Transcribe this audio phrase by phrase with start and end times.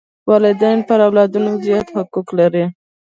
[0.29, 2.65] والدین پر اولادونو زیات حقوق لري.